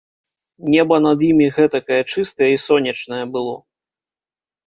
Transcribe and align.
Неба 0.75 0.95
над 1.07 1.19
імі 1.27 1.47
гэтакае 1.57 1.99
чыстае 2.15 2.49
і 2.53 2.57
сонечнае 2.65 3.19
было! 3.35 3.55